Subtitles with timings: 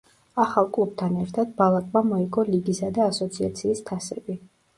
[0.43, 4.41] ახალ კლუბთან ერთად ბალაკმა მოიგო ლიგისა და ასოციაციის თასები.